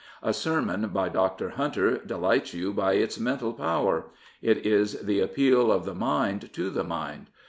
[0.23, 1.49] A sermon by Dr.
[1.49, 4.05] Hunter delights you by its mental power.
[4.41, 7.27] It is the appeal of the mind to the mind.